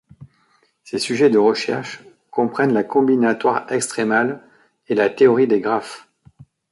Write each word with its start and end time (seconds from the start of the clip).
Ses 0.83 0.97
sujets 0.97 1.29
de 1.29 1.37
recherche 1.37 1.99
comprennent 2.31 2.73
la 2.73 2.83
combinatoire 2.83 3.71
extrémale 3.71 4.41
et 4.87 4.95
la 4.95 5.11
théorie 5.11 5.45
des 5.47 5.59
graphes. 5.61 6.09